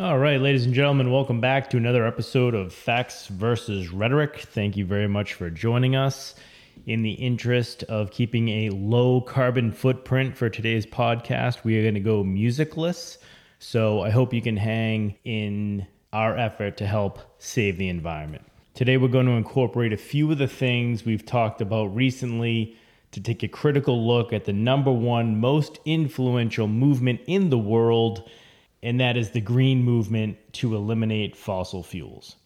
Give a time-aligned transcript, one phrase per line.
[0.00, 4.38] All right, ladies and gentlemen, welcome back to another episode of Facts versus Rhetoric.
[4.38, 6.34] Thank you very much for joining us.
[6.86, 11.92] In the interest of keeping a low carbon footprint for today's podcast, we are going
[11.92, 13.18] to go musicless.
[13.58, 18.46] So I hope you can hang in our effort to help save the environment.
[18.72, 22.74] Today, we're going to incorporate a few of the things we've talked about recently
[23.12, 28.30] to take a critical look at the number one most influential movement in the world
[28.82, 32.36] and that is the green movement to eliminate fossil fuels.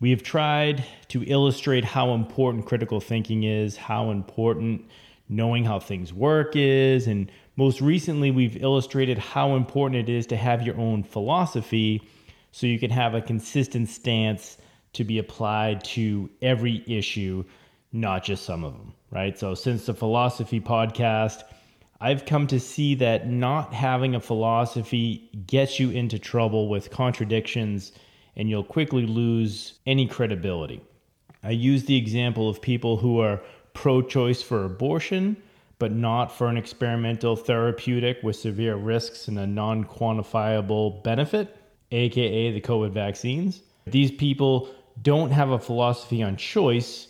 [0.00, 4.84] We have tried to illustrate how important critical thinking is, how important
[5.28, 10.36] knowing how things work is, and most recently, we've illustrated how important it is to
[10.36, 12.08] have your own philosophy
[12.52, 14.58] so you can have a consistent stance
[14.92, 17.44] to be applied to every issue,
[17.90, 19.36] not just some of them, right?
[19.36, 21.42] So, since the philosophy podcast,
[22.00, 27.92] I've come to see that not having a philosophy gets you into trouble with contradictions
[28.36, 30.80] and you'll quickly lose any credibility.
[31.42, 33.42] I use the example of people who are
[33.74, 35.36] pro choice for abortion,
[35.80, 41.56] but not for an experimental therapeutic with severe risks and a non quantifiable benefit,
[41.90, 43.62] aka the COVID vaccines.
[43.86, 44.68] These people
[45.02, 47.08] don't have a philosophy on choice,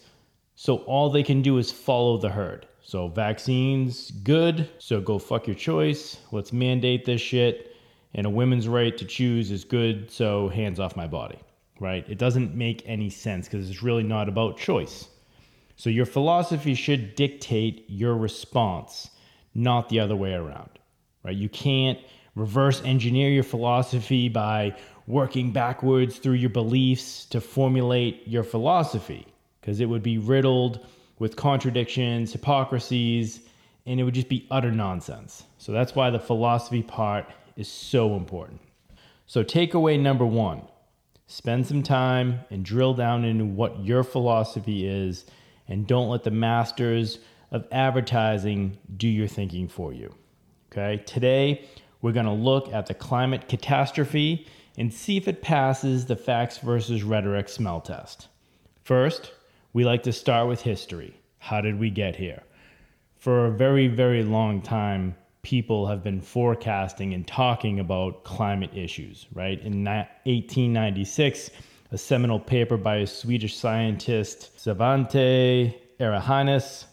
[0.56, 2.67] so all they can do is follow the herd.
[2.88, 4.66] So vaccines, good.
[4.78, 6.16] So go fuck your choice.
[6.32, 7.76] Let's mandate this shit.
[8.14, 10.10] And a women's right to choose is good.
[10.10, 11.38] So hands off my body,
[11.80, 12.08] right?
[12.08, 15.06] It doesn't make any sense because it's really not about choice.
[15.76, 19.10] So your philosophy should dictate your response,
[19.54, 20.70] not the other way around,
[21.24, 21.36] right?
[21.36, 21.98] You can't
[22.36, 24.74] reverse engineer your philosophy by
[25.06, 29.26] working backwards through your beliefs to formulate your philosophy
[29.60, 30.86] because it would be riddled
[31.18, 33.40] with contradictions, hypocrisies,
[33.86, 35.44] and it would just be utter nonsense.
[35.58, 38.60] So that's why the philosophy part is so important.
[39.26, 40.62] So, takeaway number one
[41.26, 45.26] spend some time and drill down into what your philosophy is,
[45.66, 47.18] and don't let the masters
[47.50, 50.14] of advertising do your thinking for you.
[50.72, 51.64] Okay, today
[52.00, 54.46] we're going to look at the climate catastrophe
[54.76, 58.28] and see if it passes the facts versus rhetoric smell test.
[58.84, 59.32] First,
[59.72, 61.20] we like to start with history.
[61.38, 62.42] How did we get here?
[63.16, 69.26] For a very, very long time, people have been forecasting and talking about climate issues,
[69.32, 69.60] right?
[69.60, 71.50] In 1896,
[71.90, 76.86] a seminal paper by a Swedish scientist, Svante Arrhenius,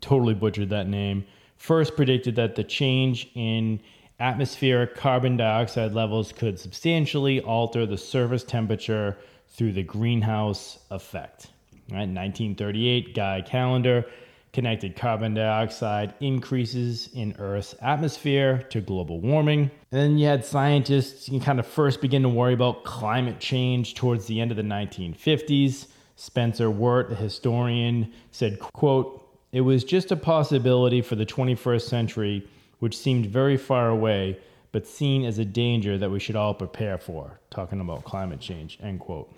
[0.00, 1.24] totally butchered that name,
[1.56, 3.80] first predicted that the change in
[4.20, 11.48] atmospheric carbon dioxide levels could substantially alter the surface temperature through the greenhouse effect.
[11.90, 14.06] Right, 1938, Guy Callendar
[14.52, 19.70] connected carbon dioxide increases in Earth's atmosphere to global warming.
[19.90, 23.94] And then you had scientists you kind of first begin to worry about climate change
[23.94, 25.86] towards the end of the 1950s.
[26.16, 32.46] Spencer Weart, a historian, said, quote, it was just a possibility for the 21st century,
[32.78, 34.38] which seemed very far away,
[34.70, 38.78] but seen as a danger that we should all prepare for, talking about climate change,
[38.82, 39.30] end quote.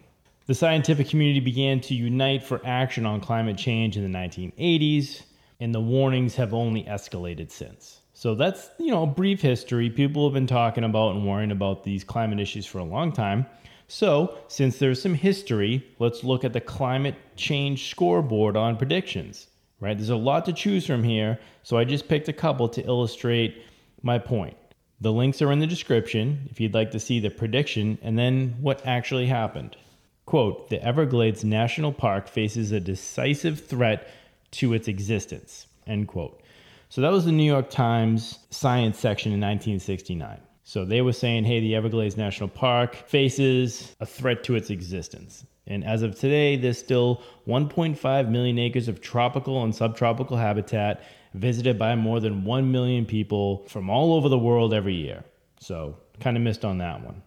[0.47, 5.23] The scientific community began to unite for action on climate change in the 1980s,
[5.59, 8.03] and the warnings have only escalated since.
[8.13, 9.89] So that's, you know, a brief history.
[9.89, 13.47] People have been talking about and worrying about these climate issues for a long time.
[13.89, 19.47] So, since there's some history, let's look at the climate change scoreboard on predictions,
[19.81, 19.97] right?
[19.97, 23.63] There's a lot to choose from here, so I just picked a couple to illustrate
[24.03, 24.59] my point.
[25.01, 28.57] The links are in the description if you'd like to see the prediction and then
[28.61, 29.79] what actually happened.
[30.27, 34.09] Quote, the Everglades National Park faces a decisive threat
[34.53, 36.41] to its existence, end quote.
[36.89, 40.41] So that was the New York Times science section in 1969.
[40.63, 45.45] So they were saying, hey, the Everglades National Park faces a threat to its existence.
[45.67, 51.03] And as of today, there's still 1.5 million acres of tropical and subtropical habitat
[51.35, 55.25] visited by more than 1 million people from all over the world every year.
[55.59, 57.23] So kind of missed on that one.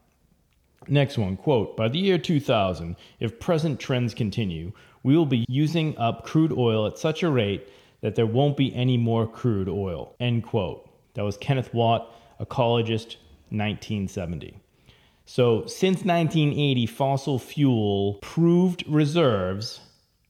[0.89, 4.71] Next one, quote, by the year 2000, if present trends continue,
[5.03, 7.67] we will be using up crude oil at such a rate
[8.01, 10.89] that there won't be any more crude oil, end quote.
[11.15, 13.17] That was Kenneth Watt, ecologist,
[13.49, 14.59] 1970.
[15.25, 19.81] So, since 1980, fossil fuel proved reserves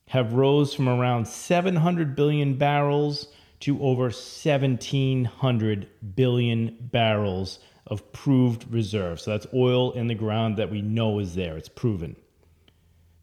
[0.07, 3.27] have rose from around 700 billion barrels
[3.59, 9.23] to over 1700 billion barrels of proved reserves.
[9.23, 12.15] So that's oil in the ground that we know is there, it's proven.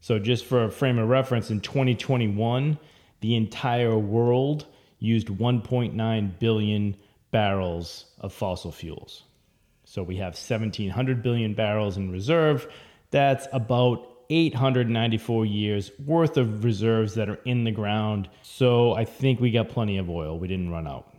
[0.01, 2.77] So, just for a frame of reference, in 2021,
[3.21, 4.67] the entire world
[4.99, 6.95] used 1.9 billion
[7.31, 9.23] barrels of fossil fuels.
[9.83, 12.67] So we have 1,700 billion barrels in reserve.
[13.11, 18.29] That's about 894 years worth of reserves that are in the ground.
[18.41, 20.37] So I think we got plenty of oil.
[20.37, 21.14] We didn't run out.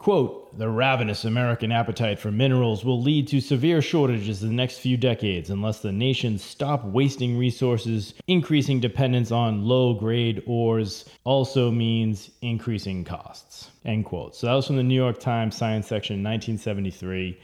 [0.00, 4.78] Quote, the ravenous American appetite for minerals will lead to severe shortages in the next
[4.78, 8.14] few decades unless the nations stop wasting resources.
[8.26, 13.68] Increasing dependence on low grade ores also means increasing costs.
[13.84, 14.34] End quote.
[14.34, 17.38] So that was from the New York Times Science section in 1973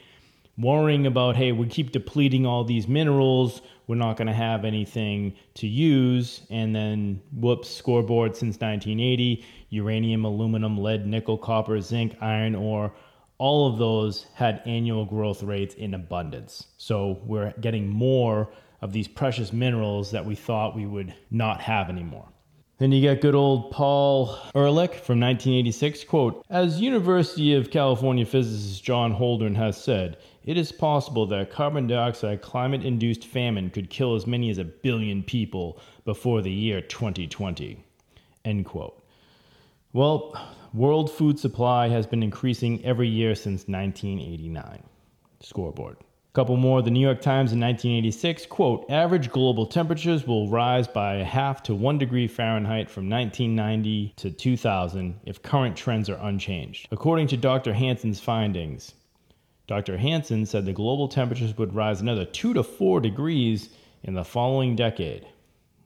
[0.59, 5.35] worrying about, hey, we keep depleting all these minerals, we're not going to have anything
[5.55, 6.43] to use.
[6.51, 12.93] And then, whoops, scoreboard since 1980 uranium, aluminum, lead, nickel, copper, zinc, iron ore.
[13.39, 16.69] All of those had annual growth rates in abundance.
[16.79, 21.89] So we're getting more of these precious minerals that we thought we would not have
[21.89, 22.29] anymore.
[22.79, 28.85] Then you got good old Paul Ehrlich from 1986, quote, As University of California physicist
[28.85, 34.15] John Holdren has said, it is possible that carbon dioxide climate induced famine could kill
[34.15, 37.83] as many as a billion people before the year 2020.
[38.45, 39.03] End quote.
[39.97, 40.39] Well,
[40.75, 44.83] world food supply has been increasing every year since 1989.
[45.41, 45.97] Scoreboard.
[46.01, 46.83] A couple more.
[46.83, 51.75] The New York Times in 1986 quote, average global temperatures will rise by half to
[51.75, 56.89] one degree Fahrenheit from 1990 to 2000 if current trends are unchanged.
[56.93, 57.73] According to Dr.
[57.73, 58.93] Hansen's findings,
[59.67, 59.97] Dr.
[59.97, 63.71] Hansen said the global temperatures would rise another 2 to 4 degrees
[64.03, 65.27] in the following decade.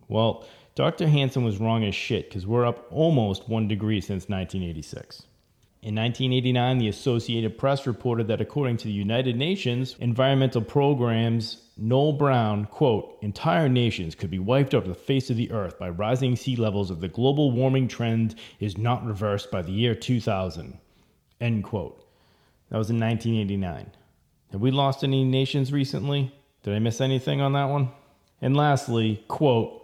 [0.08, 0.44] Well,
[0.74, 1.08] Dr.
[1.08, 5.24] Hansen was wrong as shit because we're up almost 1 degree since 1986.
[5.82, 12.12] In 1989, the Associated Press reported that according to the United Nations environmental programs, Noel
[12.12, 16.36] Brown, quote, entire nations could be wiped off the face of the earth by rising
[16.36, 20.78] sea levels if the global warming trend is not reversed by the year 2000,
[21.40, 22.06] end quote.
[22.68, 23.90] That was in 1989.
[24.52, 26.30] Have we lost any nations recently?
[26.62, 27.88] Did I miss anything on that one?
[28.42, 29.79] And lastly, quote,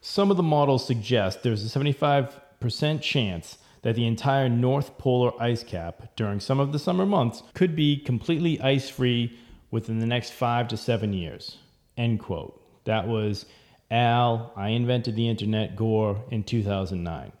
[0.00, 5.62] some of the models suggest there's a 75% chance that the entire North Polar ice
[5.62, 9.38] cap during some of the summer months could be completely ice free
[9.70, 11.58] within the next five to seven years.
[11.96, 12.60] End quote.
[12.84, 13.46] That was
[13.90, 17.32] Al, I invented the internet, Gore in 2009.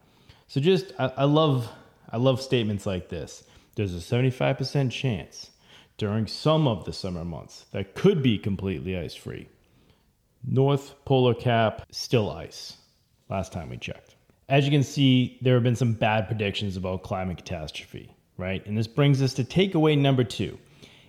[0.48, 1.68] So just I, I love
[2.10, 3.44] I love statements like this
[3.76, 5.50] there's a 75% chance
[5.96, 9.48] during some of the summer months that could be completely ice free.
[10.46, 12.78] North Polar Cap, still ice,
[13.28, 14.16] last time we checked.
[14.48, 18.64] As you can see, there have been some bad predictions about climate catastrophe, right?
[18.66, 20.58] And this brings us to takeaway number two.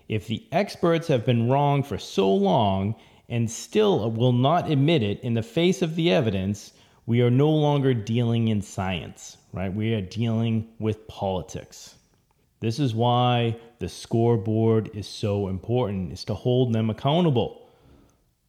[0.10, 2.96] If the experts have been wrong for so long
[3.30, 6.74] and still will not admit it in the face of the evidence,
[7.06, 9.74] we are no longer dealing in science, right?
[9.74, 11.96] We are dealing with politics.
[12.60, 17.61] This is why the scoreboard is so important, is to hold them accountable.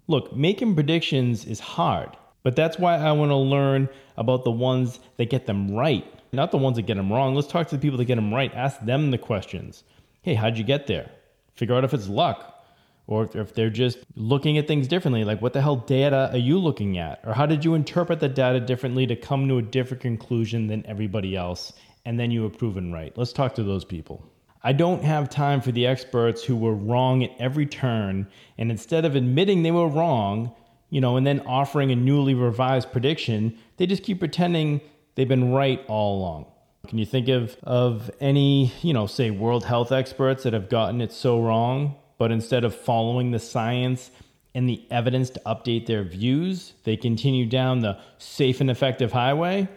[0.06, 5.00] Look, making predictions is hard, but that's why I want to learn about the ones
[5.16, 7.34] that get them right, not the ones that get them wrong.
[7.34, 8.52] Let's talk to the people that get them right.
[8.54, 9.84] Ask them the questions.
[10.22, 11.10] Hey, how'd you get there?
[11.54, 12.64] Figure out if it's luck
[13.06, 15.24] or if they're just looking at things differently.
[15.24, 17.20] Like, what the hell data are you looking at?
[17.24, 20.86] Or how did you interpret the data differently to come to a different conclusion than
[20.86, 21.72] everybody else?
[22.04, 23.16] and then you were proven right.
[23.16, 24.24] Let's talk to those people.
[24.64, 29.04] I don't have time for the experts who were wrong at every turn, and instead
[29.04, 30.54] of admitting they were wrong,
[30.88, 34.80] you know, and then offering a newly revised prediction, they just keep pretending
[35.14, 36.46] they've been right all along.
[36.86, 41.00] Can you think of, of any, you know, say world health experts that have gotten
[41.00, 44.10] it so wrong, but instead of following the science
[44.54, 49.68] and the evidence to update their views, they continue down the safe and effective highway?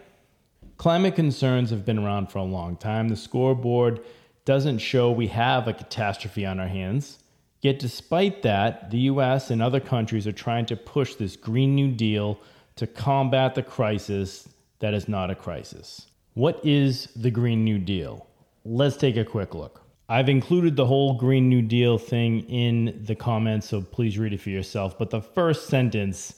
[0.76, 3.08] Climate concerns have been around for a long time.
[3.08, 4.00] The scoreboard
[4.46, 7.18] doesn't show we have a catastrophe on our hands.
[7.60, 11.90] Yet, despite that, the US and other countries are trying to push this Green New
[11.90, 12.38] Deal
[12.76, 14.48] to combat the crisis
[14.78, 16.06] that is not a crisis.
[16.34, 18.26] What is the Green New Deal?
[18.64, 19.82] Let's take a quick look.
[20.08, 24.40] I've included the whole Green New Deal thing in the comments, so please read it
[24.40, 24.96] for yourself.
[24.96, 26.34] But the first sentence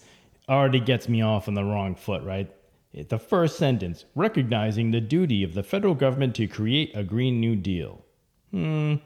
[0.49, 2.51] already gets me off on the wrong foot, right?
[2.93, 7.55] The first sentence, recognizing the duty of the federal government to create a Green New
[7.55, 8.05] Deal.
[8.51, 8.97] Hmm.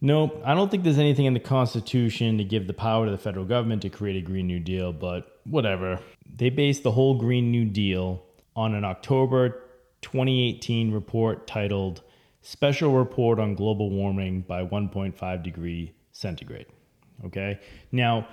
[0.00, 3.18] Nope, I don't think there's anything in the Constitution to give the power to the
[3.18, 5.98] federal government to create a Green New Deal, but whatever.
[6.36, 8.22] They based the whole Green New Deal
[8.54, 9.62] on an October
[10.02, 12.02] 2018 report titled
[12.42, 16.66] Special Report on Global Warming by 1.5 degree centigrade.
[17.24, 17.58] Okay?
[17.90, 18.28] Now,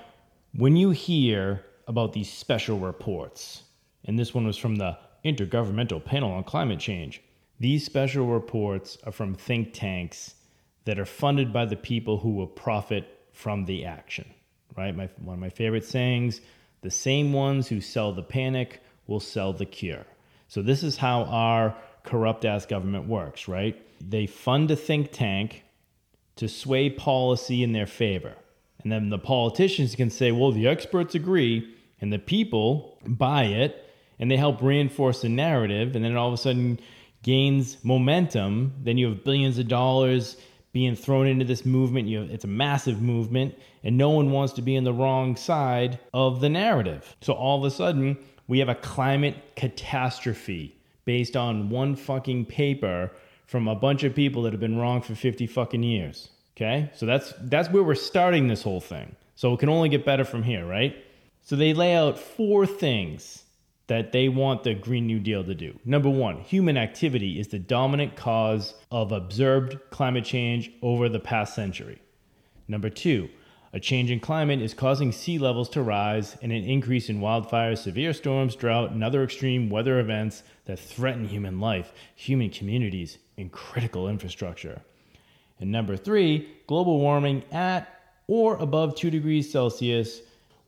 [0.53, 3.63] when you hear about these special reports,
[4.05, 7.22] and this one was from the Intergovernmental Panel on Climate Change.
[7.60, 10.36] These special reports are from think tanks
[10.86, 14.25] that are funded by the people who will profit from the action,
[14.75, 14.96] right?
[14.96, 16.41] My, one of my favorite sayings
[16.81, 20.05] the same ones who sell the panic will sell the cure.
[20.48, 23.79] So, this is how our corrupt ass government works, right?
[24.01, 25.63] They fund a think tank
[26.38, 28.34] to sway policy in their favor.
[28.81, 33.86] And then the politicians can say, well, the experts agree, and the people buy it,
[34.21, 36.79] and they help reinforce the narrative, and then all of a sudden
[37.23, 38.71] gains momentum.
[38.83, 40.37] Then you have billions of dollars
[40.71, 42.07] being thrown into this movement.
[42.07, 45.99] You it's a massive movement, and no one wants to be in the wrong side
[46.13, 47.15] of the narrative.
[47.21, 53.11] So all of a sudden, we have a climate catastrophe based on one fucking paper
[53.47, 56.29] from a bunch of people that have been wrong for 50 fucking years.
[56.55, 56.91] Okay?
[56.93, 59.15] So that's that's where we're starting this whole thing.
[59.35, 60.95] So it can only get better from here, right?
[61.41, 63.45] So they lay out four things
[63.88, 65.77] that they want the Green New Deal to do.
[65.83, 71.55] Number one, human activity is the dominant cause of observed climate change over the past
[71.55, 72.01] century.
[72.67, 73.29] Number two,
[73.73, 77.79] a change in climate is causing sea levels to rise and an increase in wildfires,
[77.79, 83.51] severe storms, drought, and other extreme weather events that threaten human life, human communities, and
[83.51, 84.81] critical infrastructure.
[85.59, 87.88] And number three, global warming at
[88.27, 90.21] or above 2 degrees Celsius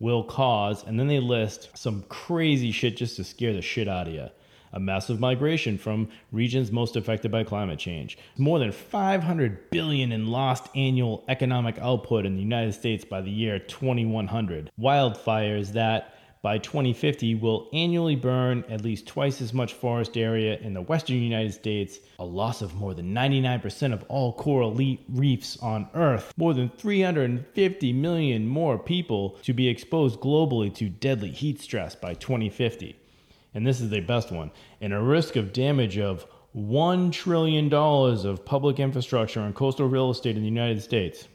[0.04, 4.06] will cause, and then they list some crazy shit just to scare the shit out
[4.06, 4.28] of you.
[4.74, 8.18] A massive migration from regions most affected by climate change.
[8.38, 13.32] More than 500 billion in lost annual economic output in the United States by the
[13.32, 14.72] year 2100.
[14.78, 16.13] Wildfires that
[16.44, 21.16] by 2050 will annually burn at least twice as much forest area in the western
[21.16, 24.76] United States, a loss of more than 99% of all coral
[25.08, 31.32] reefs on Earth, more than 350 million more people to be exposed globally to deadly
[31.32, 32.94] heat stress by 2050.
[33.54, 36.26] And this is the best one, and a risk of damage of
[36.58, 41.30] $1 trillion of public infrastructure and coastal real estate in the United States.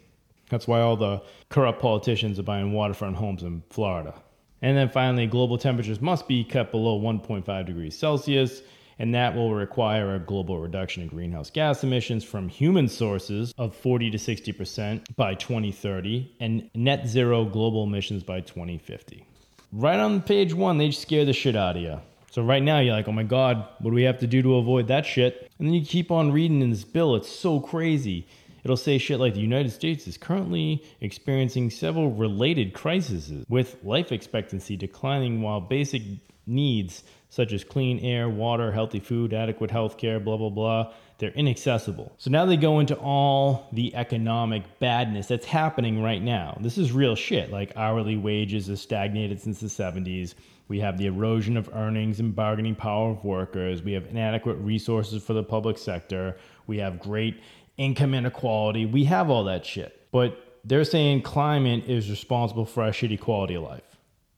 [0.51, 4.15] That's why all the corrupt politicians are buying waterfront homes in Florida.
[4.63, 8.63] And then finally, global temperatures must be kept below 1.5 degrees Celsius,
[8.99, 13.77] and that will require a global reduction in greenhouse gas emissions from human sources of
[13.77, 19.25] 40 to 60% by 2030 and net zero global emissions by 2050.
[19.71, 22.01] Right on page one, they scare the shit out of you.
[22.31, 24.57] So right now you're like, oh my God, what do we have to do to
[24.57, 25.51] avoid that shit?
[25.59, 27.15] And then you keep on reading in this bill.
[27.17, 28.27] It's so crazy.
[28.65, 34.13] It'll say shit like the United States is currently experiencing several related crises with life
[34.13, 36.03] expectancy declining while basic
[36.47, 41.31] needs such as clean air, water, healthy food, adequate health care, blah, blah, blah, they're
[41.31, 42.13] inaccessible.
[42.17, 46.57] So now they go into all the economic badness that's happening right now.
[46.61, 47.51] This is real shit.
[47.51, 50.35] Like hourly wages have stagnated since the 70s.
[50.69, 53.83] We have the erosion of earnings and bargaining power of workers.
[53.83, 56.37] We have inadequate resources for the public sector.
[56.67, 57.41] We have great
[57.79, 58.85] income inequality.
[58.85, 59.95] We have all that shit.
[60.13, 63.83] But they're saying climate is responsible for our shitty quality of life.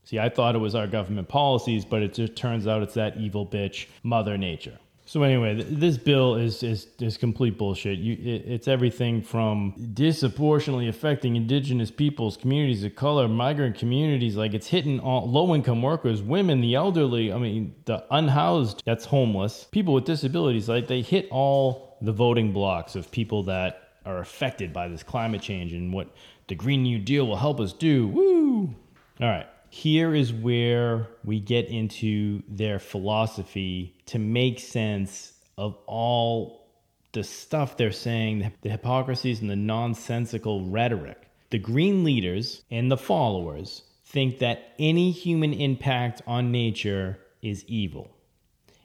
[0.04, 3.16] See, I thought it was our government policies, but it just turns out it's that
[3.16, 4.78] evil bitch, Mother Nature.
[5.06, 7.99] So anyway, th- this bill is is, is complete bullshit.
[7.99, 14.37] You, it, it's everything from disproportionately affecting indigenous peoples, communities of color, migrant communities.
[14.37, 17.32] Like it's hitting all low income workers, women, the elderly.
[17.32, 20.68] I mean, the unhoused, that's homeless, people with disabilities.
[20.68, 25.42] Like they hit all the voting blocks of people that are affected by this climate
[25.42, 26.09] change and what
[26.49, 28.09] the Green New Deal will help us do.
[28.09, 28.75] Woo!
[29.21, 29.47] All right.
[29.69, 36.69] Here is where we get into their philosophy to make sense of all
[37.12, 41.28] the stuff they're saying, the hypocrisies and the nonsensical rhetoric.
[41.50, 48.11] The Green leaders and the followers think that any human impact on nature is evil,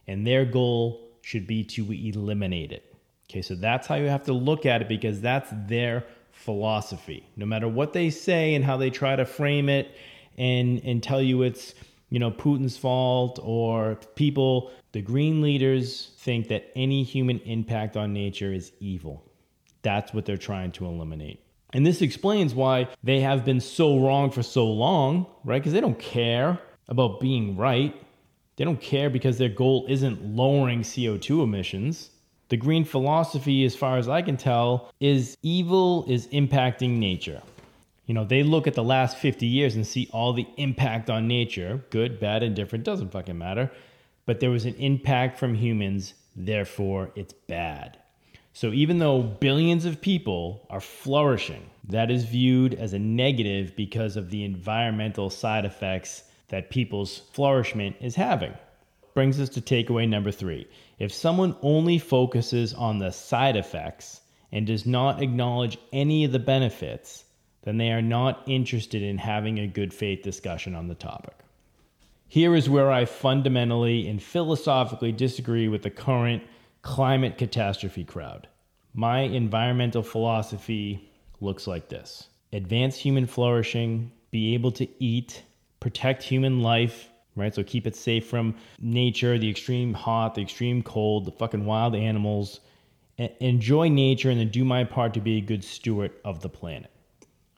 [0.08, 2.95] and their goal should be to eliminate it.
[3.30, 7.28] Okay, so that's how you have to look at it because that's their philosophy.
[7.36, 9.96] No matter what they say and how they try to frame it
[10.38, 11.74] and and tell you it's,
[12.10, 18.14] you know, Putin's fault or people, the green leaders think that any human impact on
[18.14, 19.24] nature is evil.
[19.82, 21.42] That's what they're trying to eliminate.
[21.74, 25.60] And this explains why they have been so wrong for so long, right?
[25.60, 27.94] Because they don't care about being right.
[28.56, 32.12] They don't care because their goal isn't lowering CO2 emissions.
[32.50, 37.42] The green philosophy, as far as I can tell, is evil is impacting nature.
[38.06, 41.28] You know, they look at the last 50 years and see all the impact on
[41.28, 43.72] nature good, bad, indifferent, doesn't fucking matter.
[44.28, 47.98] But there was an impact from humans, therefore it's bad.
[48.54, 54.16] So even though billions of people are flourishing, that is viewed as a negative because
[54.18, 58.54] of the environmental side effects that people's flourishment is having.
[59.16, 60.68] Brings us to takeaway number three
[61.00, 64.20] if someone only focuses on the side effects
[64.52, 67.24] and does not acknowledge any of the benefits,
[67.64, 71.34] then they are not interested in having a good faith discussion on the topic.
[72.28, 76.44] Here is where I fundamentally and philosophically disagree with the current
[76.82, 78.50] climate catastrophe crowd.
[78.94, 85.42] My environmental philosophy looks like this advance human flourishing, be able to eat,
[85.80, 87.54] protect human life, right?
[87.54, 91.96] So keep it safe from nature, the extreme hot, the extreme cold, the fucking wild
[91.96, 92.62] animals.
[93.18, 96.92] enjoy nature and then do my part to be a good steward of the planet.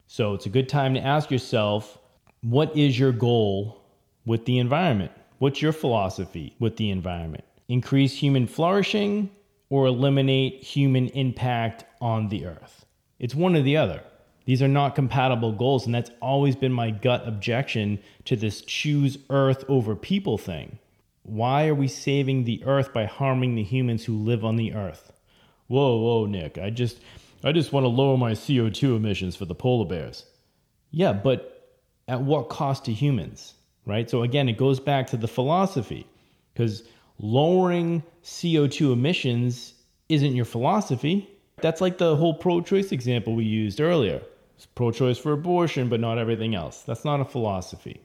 [0.07, 1.97] So it's a good time to ask yourself
[2.41, 3.81] what is your goal
[4.25, 5.11] with the environment?
[5.39, 7.43] What's your philosophy with the environment?
[7.67, 9.29] Increase human flourishing
[9.69, 12.85] or eliminate human impact on the earth?
[13.19, 14.01] It's one or the other.
[14.47, 19.17] These are not compatible goals, and that's always been my gut objection to this choose
[19.29, 20.79] earth over people thing.
[21.23, 25.11] Why are we saving the earth by harming the humans who live on the earth?
[25.67, 27.01] Whoa, whoa, Nick, I just
[27.43, 30.25] I just want to lower my CO2 emissions for the polar bears.
[30.91, 33.53] Yeah, but at what cost to humans,
[33.85, 34.09] right?
[34.09, 36.07] So again, it goes back to the philosophy
[36.53, 36.83] because
[37.19, 39.73] lowering CO2 emissions
[40.07, 41.29] isn't your philosophy.
[41.57, 44.21] That's like the whole pro choice example we used earlier.
[44.65, 46.81] Pro choice for abortion, but not everything else.
[46.81, 48.01] That's not a philosophy.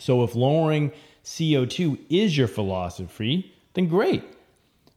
[0.00, 0.92] So if lowering
[1.24, 4.24] CO2 is your philosophy, then great.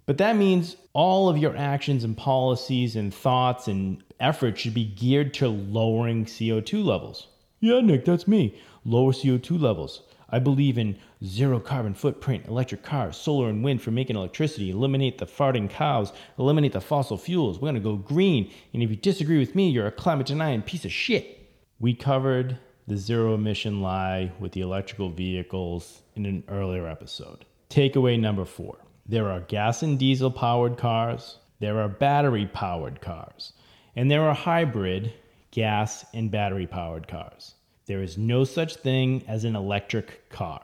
[0.05, 4.85] But that means all of your actions and policies and thoughts and efforts should be
[4.85, 7.27] geared to lowering CO2 levels.
[7.59, 8.55] Yeah, Nick, that's me.
[8.83, 10.01] Lower CO2 levels.
[10.29, 15.17] I believe in zero carbon footprint, electric cars, solar and wind for making electricity, eliminate
[15.17, 17.57] the farting cows, eliminate the fossil fuels.
[17.57, 18.51] We're going to go green.
[18.73, 21.49] And if you disagree with me, you're a climate denying piece of shit.
[21.79, 27.45] We covered the zero emission lie with the electrical vehicles in an earlier episode.
[27.69, 28.77] Takeaway number four
[29.07, 33.53] there are gas and diesel powered cars, there are battery powered cars,
[33.95, 35.13] and there are hybrid
[35.51, 37.54] gas and battery powered cars.
[37.85, 40.61] There is no such thing as an electric car.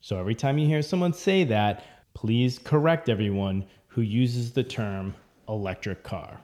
[0.00, 5.14] So every time you hear someone say that, please correct everyone who uses the term
[5.48, 6.40] electric car.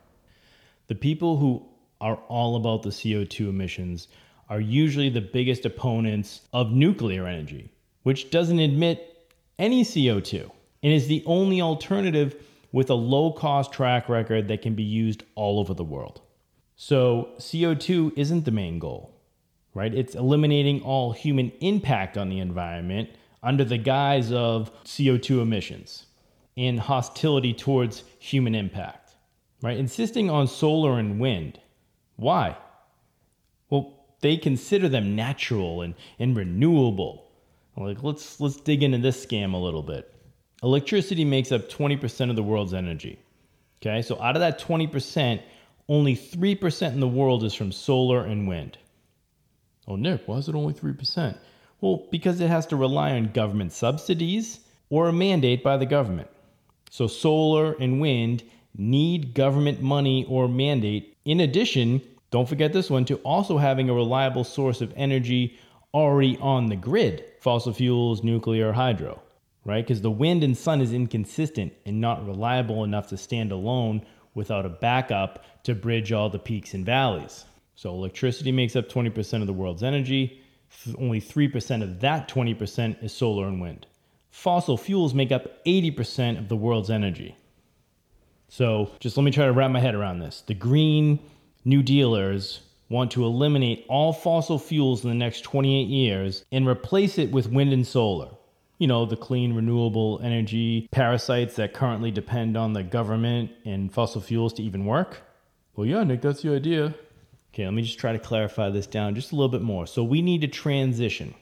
[0.89, 1.65] The people who
[2.01, 4.09] are all about the CO2 emissions
[4.49, 7.71] are usually the biggest opponents of nuclear energy,
[8.03, 10.51] which doesn't emit any CO2
[10.83, 12.35] and is the only alternative
[12.73, 16.21] with a low cost track record that can be used all over the world.
[16.75, 19.12] So, CO2 isn't the main goal,
[19.75, 19.95] right?
[19.95, 23.11] It's eliminating all human impact on the environment
[23.43, 26.07] under the guise of CO2 emissions
[26.57, 29.13] and hostility towards human impact,
[29.63, 29.77] right?
[29.77, 31.59] Insisting on solar and wind.
[32.17, 32.57] Why?
[33.71, 37.31] Well, they consider them natural and, and renewable.
[37.77, 40.13] Like let's let's dig into this scam a little bit.
[40.63, 43.19] Electricity makes up 20% of the world's energy.
[43.81, 45.43] Okay, so out of that 20%,
[45.89, 48.79] only 3% in the world is from solar and wind.
[49.87, 51.37] Oh, Nick, why is it only 3%?
[51.81, 56.29] Well, because it has to rely on government subsidies or a mandate by the government.
[56.91, 58.43] So, solar and wind
[58.77, 61.17] need government money or mandate.
[61.25, 65.59] In addition, don't forget this one, to also having a reliable source of energy
[65.93, 69.21] already on the grid fossil fuels, nuclear, hydro
[69.65, 69.85] right?
[69.85, 74.67] Because the wind and sun is inconsistent and not reliable enough to stand alone without
[74.67, 77.45] a backup to bridge all the peaks and valleys.
[77.75, 80.43] So electricity makes up 20% of the world's energy.
[80.99, 83.87] Only 3% of that 20% is solar and wind.
[84.31, 87.37] Fossil fuels make up 80% of the world's energy.
[88.49, 90.43] So just let me try to wrap my head around this.
[90.47, 91.19] The Green
[91.65, 97.19] New Dealers want to eliminate all fossil fuels in the next 28 years and replace
[97.19, 98.31] it with wind and solar
[98.83, 104.21] you know, the clean, renewable energy parasites that currently depend on the government and fossil
[104.21, 105.23] fuels to even work?
[105.77, 106.93] Well, yeah, Nick, that's the idea.
[107.53, 109.87] Okay, let me just try to clarify this down just a little bit more.
[109.87, 111.35] So we need to transition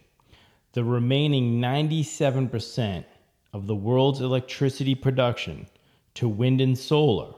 [0.72, 3.04] the remaining 97%
[3.52, 5.66] of the world's electricity production
[6.14, 7.34] to wind and solar,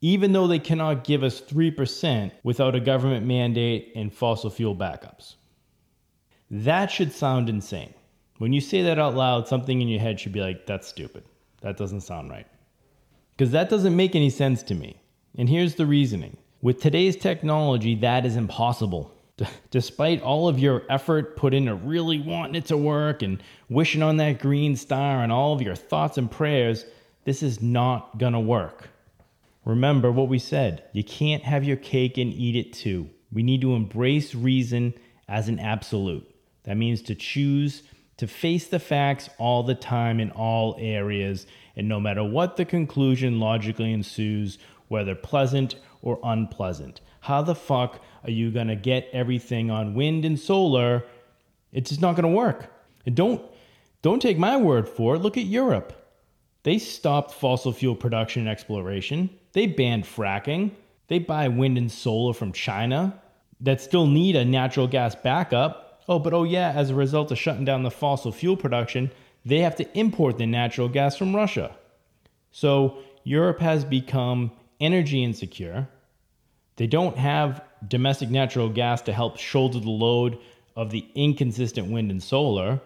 [0.00, 5.36] even though they cannot give us 3% without a government mandate and fossil fuel backups.
[6.50, 7.94] That should sound insane.
[8.38, 11.24] When you say that out loud, something in your head should be like, that's stupid.
[11.62, 12.46] That doesn't sound right.
[13.34, 15.00] Because that doesn't make any sense to me.
[15.38, 19.12] And here's the reasoning with today's technology, that is impossible.
[19.36, 24.02] D- despite all of your effort put into really wanting it to work and wishing
[24.02, 26.84] on that green star and all of your thoughts and prayers,
[27.24, 28.88] this is not gonna work.
[29.64, 33.10] Remember what we said you can't have your cake and eat it too.
[33.32, 34.94] We need to embrace reason
[35.28, 36.24] as an absolute.
[36.64, 37.82] That means to choose
[38.16, 42.64] to face the facts all the time in all areas, and no matter what the
[42.64, 47.00] conclusion logically ensues, whether pleasant or unpleasant.
[47.20, 51.04] How the fuck are you going to get everything on wind and solar?
[51.72, 52.72] It's just not going to work.
[53.04, 53.42] And don't
[54.02, 55.18] don't take my word for it.
[55.18, 55.92] Look at Europe.
[56.62, 59.30] They stopped fossil fuel production and exploration.
[59.52, 60.72] They banned fracking.
[61.08, 63.20] They buy wind and solar from China
[63.60, 66.02] that still need a natural gas backup.
[66.08, 69.10] Oh, but oh yeah, as a result of shutting down the fossil fuel production,
[69.44, 71.76] they have to import the natural gas from Russia.
[72.50, 75.88] So Europe has become energy insecure.
[76.76, 80.38] They don't have domestic natural gas to help shoulder the load
[80.76, 82.80] of the inconsistent wind and solar.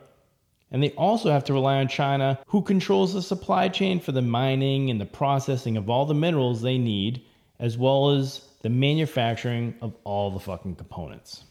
[0.70, 4.22] And they also have to rely on China, who controls the supply chain for the
[4.22, 7.22] mining and the processing of all the minerals they need,
[7.58, 11.44] as well as the manufacturing of all the fucking components.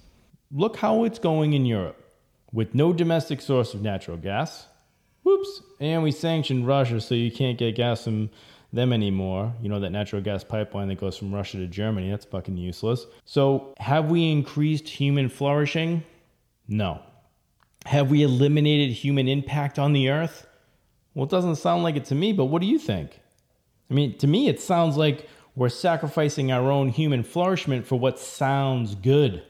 [0.52, 2.02] Look how it's going in Europe.
[2.54, 4.66] With no domestic source of natural gas,
[5.24, 8.30] whoops, and we sanctioned Russia so you can't get gas from
[8.72, 9.54] them anymore.
[9.62, 13.06] You know, that natural gas pipeline that goes from Russia to Germany, that's fucking useless.
[13.26, 16.04] So, have we increased human flourishing?
[16.68, 17.02] No.
[17.86, 20.46] Have we eliminated human impact on the earth?
[21.14, 23.20] Well, it doesn't sound like it to me, but what do you think?
[23.90, 28.20] I mean, to me, it sounds like we're sacrificing our own human flourishment for what
[28.20, 29.44] sounds good,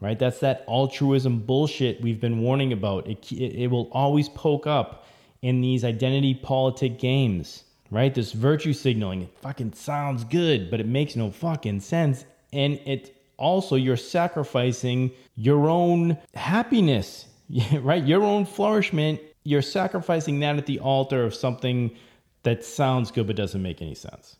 [0.00, 0.18] right?
[0.18, 3.08] That's that altruism bullshit we've been warning about.
[3.08, 5.06] It, it, it will always poke up
[5.42, 8.14] in these identity politic games, right?
[8.14, 12.24] This virtue signaling, it fucking sounds good, but it makes no fucking sense.
[12.52, 17.26] And it also, you're sacrificing your own happiness
[17.80, 18.04] right?
[18.04, 21.90] Your own flourishment, you're sacrificing that at the altar of something
[22.42, 24.36] that sounds good but doesn't make any sense.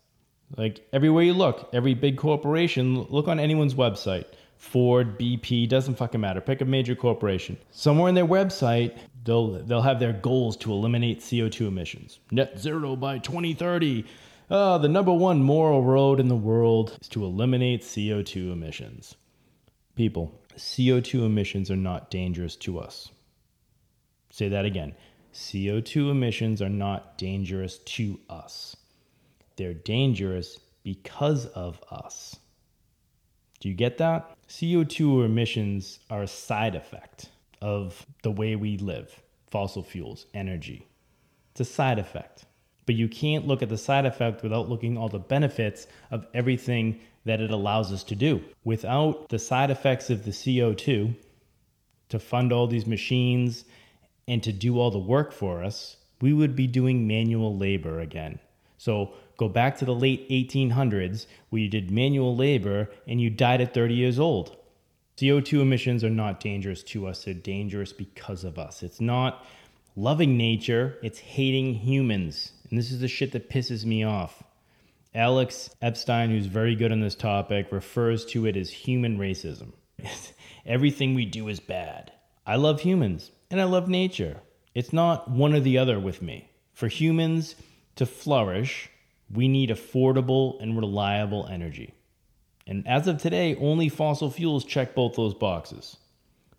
[0.57, 4.25] Like everywhere you look, every big corporation, look on anyone's website.
[4.57, 6.39] Ford, BP, doesn't fucking matter.
[6.39, 7.57] Pick a major corporation.
[7.71, 12.19] Somewhere in their website, they'll they'll have their goals to eliminate CO2 emissions.
[12.31, 14.05] Net zero by 2030.
[14.49, 19.15] Uh, the number one moral road in the world is to eliminate CO2 emissions.
[19.95, 23.09] People, CO2 emissions are not dangerous to us.
[24.29, 24.95] Say that again.
[25.33, 28.75] CO2 emissions are not dangerous to us.
[29.55, 32.35] They're dangerous because of us.
[33.59, 34.35] Do you get that?
[34.49, 37.29] CO2 emissions are a side effect
[37.63, 40.85] of the way we live fossil fuels, energy.
[41.51, 42.45] It's a side effect.
[42.85, 46.99] But you can't look at the side effect without looking all the benefits of everything
[47.23, 48.43] that it allows us to do.
[48.65, 51.15] Without the side effects of the CO2
[52.09, 53.63] to fund all these machines
[54.27, 58.39] and to do all the work for us, we would be doing manual labor again.
[58.77, 63.61] So go back to the late 1800s where you did manual labor and you died
[63.61, 64.57] at 30 years old.
[65.17, 68.81] CO2 emissions are not dangerous to us, they're dangerous because of us.
[68.81, 69.45] It's not
[69.95, 72.51] loving nature, it's hating humans.
[72.69, 74.43] And this is the shit that pisses me off.
[75.13, 79.73] Alex Epstein, who's very good on this topic, refers to it as human racism.
[80.65, 82.11] Everything we do is bad.
[82.47, 84.41] I love humans and I love nature.
[84.73, 86.49] It's not one or the other with me.
[86.73, 87.55] For humans
[87.95, 88.89] to flourish,
[89.31, 91.93] we need affordable and reliable energy.
[92.65, 95.97] And as of today, only fossil fuels check both those boxes.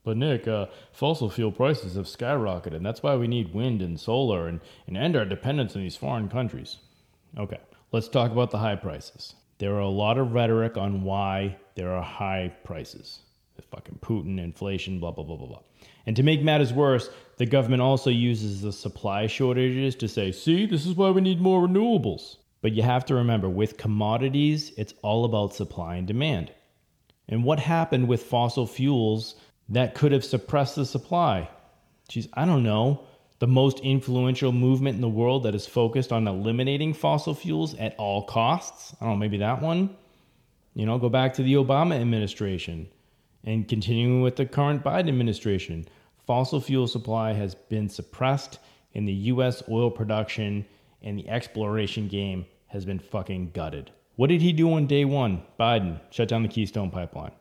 [0.05, 3.99] But Nick, uh, fossil fuel prices have skyrocketed, and that's why we need wind and
[3.99, 6.77] solar and, and end our dependence on these foreign countries.
[7.39, 7.59] Okay,
[7.91, 9.35] let's talk about the high prices.
[9.59, 13.21] There are a lot of rhetoric on why there are high prices.
[13.57, 15.63] The fucking Putin, inflation, blah, blah, blah, blah, blah.
[16.07, 20.67] And to make matters worse, the government also uses the supply shortages to say, see,
[20.67, 22.37] this is why we need more renewables.
[22.65, 26.51] But you have to remember, with commodities, it's all about supply and demand.
[27.29, 29.35] And what happened with fossil fuels
[29.69, 31.51] that could have suppressed the supply.
[32.09, 33.05] Geez, I don't know.
[33.39, 37.95] The most influential movement in the world that is focused on eliminating fossil fuels at
[37.99, 38.95] all costs.
[38.99, 39.95] I don't know, maybe that one.
[40.73, 42.89] You know, go back to the Obama administration
[43.45, 45.87] and continuing with the current Biden administration.
[46.27, 48.59] Fossil fuel supply has been suppressed
[48.95, 50.65] in the US oil production
[51.03, 53.91] and the exploration game has been fucking gutted.
[54.17, 55.43] What did he do on day one?
[55.59, 57.33] Biden shut down the Keystone pipeline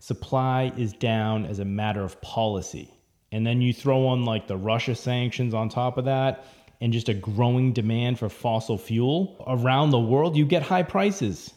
[0.00, 2.92] supply is down as a matter of policy.
[3.30, 6.44] And then you throw on like the Russia sanctions on top of that
[6.80, 11.52] and just a growing demand for fossil fuel around the world, you get high prices.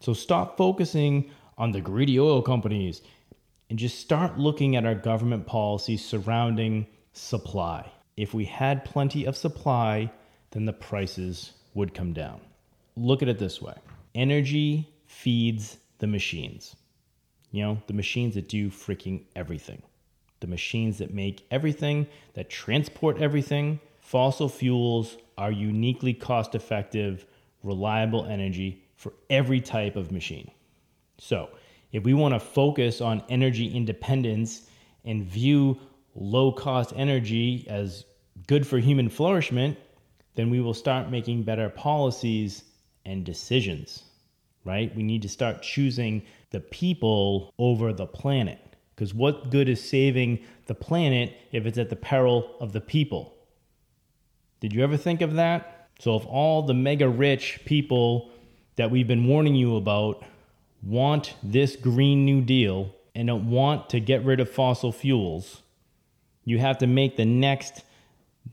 [0.00, 3.00] So stop focusing on the greedy oil companies
[3.70, 7.90] and just start looking at our government policies surrounding supply.
[8.16, 10.12] If we had plenty of supply,
[10.50, 12.40] then the prices would come down.
[12.96, 13.74] Look at it this way
[14.14, 16.76] energy feeds the machines.
[17.50, 19.82] You know, the machines that do freaking everything.
[20.40, 23.80] The machines that make everything, that transport everything.
[24.00, 27.26] Fossil fuels are uniquely cost effective,
[27.62, 30.50] reliable energy for every type of machine.
[31.18, 31.50] So,
[31.92, 34.68] if we want to focus on energy independence
[35.04, 35.78] and view
[36.14, 38.04] low cost energy as
[38.46, 39.78] good for human flourishment,
[40.34, 42.64] then we will start making better policies
[43.04, 44.04] and decisions,
[44.64, 44.94] right?
[44.94, 48.58] We need to start choosing the people over the planet.
[48.94, 53.34] Because what good is saving the planet if it's at the peril of the people?
[54.60, 55.88] Did you ever think of that?
[55.98, 58.30] So, if all the mega rich people
[58.76, 60.24] that we've been warning you about
[60.82, 65.62] want this Green New Deal and don't want to get rid of fossil fuels,
[66.44, 67.82] you have to make the next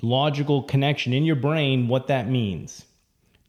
[0.02, 2.86] logical connection in your brain what that means.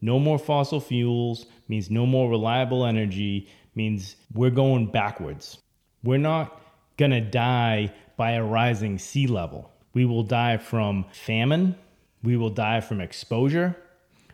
[0.01, 5.57] No more fossil fuels means no more reliable energy, means we're going backwards.
[6.03, 6.61] We're not
[6.97, 9.71] going to die by a rising sea level.
[9.93, 11.75] We will die from famine.
[12.21, 13.77] We will die from exposure.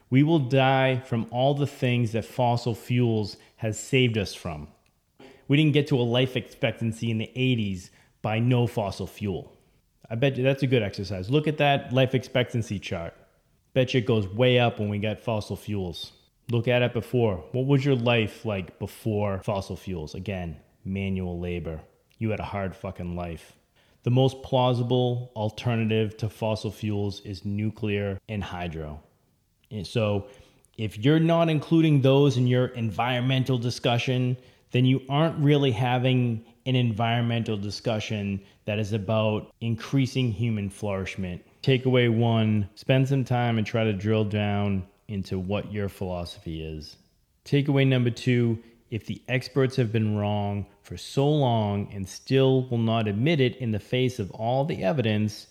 [0.10, 4.70] We will die from all the things that fossil fuels has saved us from.
[5.48, 7.90] We didn't get to a life expectancy in the 80s
[8.22, 9.52] by no fossil fuel.
[10.10, 11.30] I bet you that's a good exercise.
[11.30, 13.14] Look at that life expectancy chart.
[13.74, 16.14] Bet you it goes way up when we got fossil fuels.
[16.50, 17.44] Look at it before.
[17.52, 20.16] What was your life like before fossil fuels?
[20.16, 21.82] Again, manual labor.
[22.18, 23.54] You had a hard fucking life.
[24.04, 29.02] The most plausible alternative to fossil fuels is nuclear and hydro.
[29.70, 30.28] And so,
[30.78, 34.38] if you're not including those in your environmental discussion,
[34.72, 41.42] then you aren't really having an environmental discussion that is about increasing human flourishment.
[41.64, 46.96] Takeaway one spend some time and try to drill down into what your philosophy is.
[47.44, 48.60] Takeaway number two
[48.92, 53.58] if the experts have been wrong for so long and still will not admit it
[53.58, 55.48] in the face of all the evidence,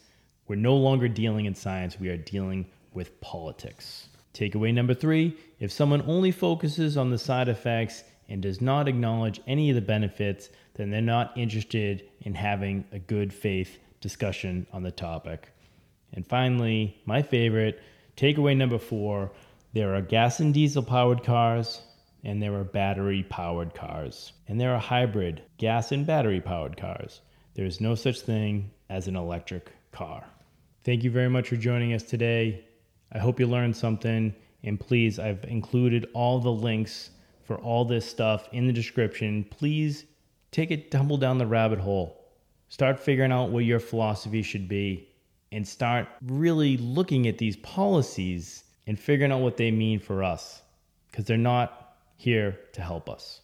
[0.49, 4.09] we're no longer dealing in science, we are dealing with politics.
[4.35, 9.41] Takeaway number three if someone only focuses on the side effects and does not acknowledge
[9.47, 14.83] any of the benefits, then they're not interested in having a good faith discussion on
[14.83, 15.51] the topic.
[16.13, 17.81] And finally, my favorite,
[18.17, 19.33] takeaway number four
[19.75, 21.83] there are gas and diesel powered cars,
[22.25, 27.21] and there are battery powered cars, and there are hybrid gas and battery powered cars.
[27.55, 30.25] There is no such thing as an electric car.
[30.85, 32.65] Thank you very much for joining us today.
[33.13, 34.35] I hope you learned something.
[34.65, 37.11] And please, I've included all the links
[37.49, 39.43] for all this stuff in the description.
[39.43, 40.05] Please
[40.51, 42.27] take it, tumble down the rabbit hole.
[42.69, 45.09] Start figuring out what your philosophy should be
[45.51, 50.61] and start really looking at these policies and figuring out what they mean for us
[51.11, 53.41] because they're not here to help us.